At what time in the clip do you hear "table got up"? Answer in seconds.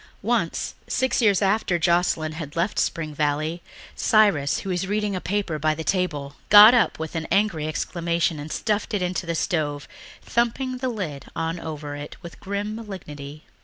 5.83-6.97